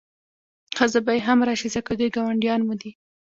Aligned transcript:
ښځه 0.77 0.99
به 1.05 1.11
یې 1.15 1.21
هم 1.27 1.39
راشي 1.47 1.69
ځکه 1.75 1.91
دوی 1.99 2.13
ګاونډیان 2.15 2.61
مو 2.67 2.73
دي. 2.81 2.91